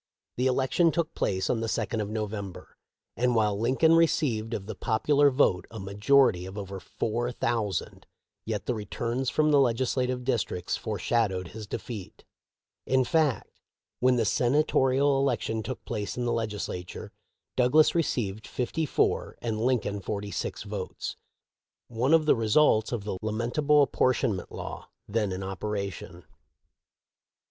The 0.35 0.47
election 0.47 0.89
took 0.91 1.13
place 1.13 1.47
on 1.47 1.59
the 1.59 1.67
second 1.67 2.01
of 2.01 2.09
November, 2.09 2.75
and 3.15 3.35
while 3.35 3.59
Lincoln 3.59 3.93
received 3.93 4.55
of 4.55 4.65
the 4.65 4.73
popular 4.73 5.29
vote 5.29 5.67
a 5.69 5.79
majority 5.79 6.47
of 6.47 6.57
over 6.57 6.79
four 6.79 7.31
thou 7.33 7.69
sand, 7.69 8.07
yet 8.43 8.65
the 8.65 8.73
returns 8.73 9.29
from 9.29 9.51
the 9.51 9.59
legislative 9.59 10.23
districts 10.23 10.75
foreshadowed 10.75 11.49
his 11.49 11.67
defeat. 11.67 12.23
In 12.87 13.03
fact, 13.03 13.61
when 13.99 14.15
the 14.15 14.25
Sena 14.25 14.63
torial 14.63 15.19
election 15.19 15.61
took 15.61 15.85
place 15.85 16.17
in 16.17 16.25
the 16.25 16.33
Legislature, 16.33 17.11
Douglas 17.55 17.93
received 17.93 18.47
fifty 18.47 18.87
four 18.87 19.37
and 19.39 19.61
Lincoln 19.61 19.99
forty 19.99 20.31
six 20.31 20.63
votes— 20.63 21.15
one 21.89 22.15
of 22.15 22.25
the 22.25 22.35
results 22.35 22.91
of 22.91 23.03
the 23.03 23.19
lamentable 23.21 23.83
appor 23.85 24.13
tionment 24.19 24.49
law 24.49 24.89
then 25.07 25.31
in 25.31 25.43
operation. 25.43 26.23